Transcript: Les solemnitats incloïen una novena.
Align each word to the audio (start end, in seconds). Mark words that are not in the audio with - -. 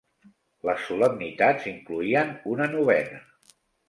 Les 0.69 0.85
solemnitats 0.85 1.67
incloïen 1.71 2.31
una 2.55 2.69
novena. 2.73 3.21